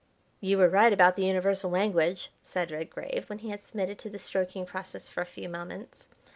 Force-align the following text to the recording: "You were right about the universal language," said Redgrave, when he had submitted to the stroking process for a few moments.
"You 0.39 0.57
were 0.57 0.67
right 0.67 0.91
about 0.91 1.15
the 1.15 1.25
universal 1.25 1.69
language," 1.69 2.31
said 2.43 2.71
Redgrave, 2.71 3.25
when 3.29 3.37
he 3.37 3.51
had 3.51 3.63
submitted 3.63 3.99
to 3.99 4.09
the 4.09 4.17
stroking 4.17 4.65
process 4.65 5.11
for 5.11 5.21
a 5.21 5.27
few 5.27 5.47
moments. 5.47 6.07